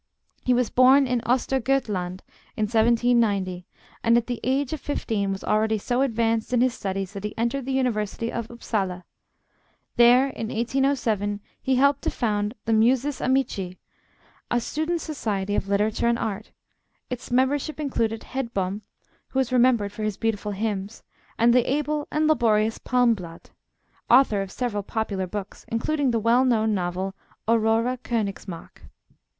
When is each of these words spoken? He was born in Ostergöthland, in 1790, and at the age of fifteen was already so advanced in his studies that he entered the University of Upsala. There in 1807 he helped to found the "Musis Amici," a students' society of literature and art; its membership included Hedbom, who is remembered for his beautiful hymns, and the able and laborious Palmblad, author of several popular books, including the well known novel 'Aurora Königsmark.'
He 0.43 0.53
was 0.55 0.71
born 0.71 1.05
in 1.05 1.21
Ostergöthland, 1.27 2.21
in 2.57 2.63
1790, 2.65 3.67
and 4.03 4.17
at 4.17 4.25
the 4.25 4.39
age 4.43 4.73
of 4.73 4.81
fifteen 4.81 5.31
was 5.31 5.43
already 5.43 5.77
so 5.77 6.01
advanced 6.01 6.51
in 6.51 6.61
his 6.61 6.73
studies 6.73 7.13
that 7.13 7.23
he 7.23 7.37
entered 7.37 7.67
the 7.67 7.71
University 7.73 8.31
of 8.31 8.49
Upsala. 8.49 9.05
There 9.97 10.23
in 10.29 10.47
1807 10.47 11.39
he 11.61 11.75
helped 11.75 12.01
to 12.01 12.09
found 12.09 12.55
the 12.65 12.71
"Musis 12.71 13.21
Amici," 13.21 13.77
a 14.49 14.59
students' 14.59 15.03
society 15.03 15.53
of 15.53 15.67
literature 15.69 16.07
and 16.07 16.17
art; 16.17 16.49
its 17.11 17.29
membership 17.29 17.79
included 17.79 18.23
Hedbom, 18.23 18.81
who 19.27 19.37
is 19.37 19.53
remembered 19.53 19.91
for 19.91 20.01
his 20.01 20.17
beautiful 20.17 20.53
hymns, 20.53 21.03
and 21.37 21.53
the 21.53 21.71
able 21.71 22.07
and 22.11 22.25
laborious 22.25 22.79
Palmblad, 22.79 23.51
author 24.09 24.41
of 24.41 24.51
several 24.51 24.81
popular 24.81 25.27
books, 25.27 25.63
including 25.67 26.09
the 26.09 26.17
well 26.17 26.43
known 26.43 26.73
novel 26.73 27.13
'Aurora 27.47 27.99
Königsmark.' 27.99 28.89